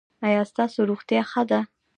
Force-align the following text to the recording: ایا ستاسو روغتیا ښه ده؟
ایا 0.27 0.41
ستاسو 0.51 0.79
روغتیا 0.89 1.21
ښه 1.31 1.43
ده؟ 1.49 1.59